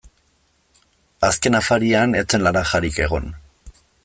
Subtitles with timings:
[1.29, 3.33] Azken afarian ez zen laranjarik egon.